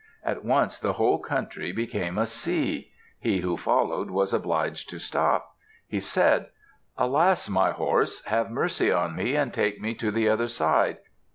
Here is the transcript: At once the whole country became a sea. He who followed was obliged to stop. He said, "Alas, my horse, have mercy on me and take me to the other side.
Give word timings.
At 0.23 0.43
once 0.43 0.79
the 0.79 0.93
whole 0.93 1.19
country 1.19 1.71
became 1.71 2.17
a 2.17 2.25
sea. 2.25 2.91
He 3.19 3.41
who 3.41 3.55
followed 3.55 4.09
was 4.09 4.33
obliged 4.33 4.89
to 4.89 4.97
stop. 4.97 5.55
He 5.87 5.99
said, 5.99 6.47
"Alas, 6.97 7.47
my 7.47 7.69
horse, 7.69 8.23
have 8.25 8.49
mercy 8.49 8.91
on 8.91 9.15
me 9.15 9.35
and 9.35 9.53
take 9.53 9.79
me 9.79 9.93
to 9.93 10.09
the 10.09 10.27
other 10.27 10.47
side. 10.47 10.97